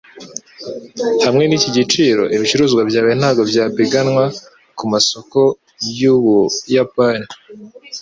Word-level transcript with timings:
Hamwe 1.25 1.43
niki 1.45 1.69
giciro, 1.77 2.23
ibicuruzwa 2.35 2.81
byawe 2.89 3.11
ntabwo 3.19 3.41
byapiganwa 3.51 4.25
kumasoko 4.77 5.39
yUbuyapani. 5.97 7.27